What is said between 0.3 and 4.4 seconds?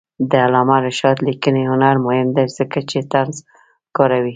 علامه رشاد لیکنی هنر مهم دی ځکه چې طنز کاروي.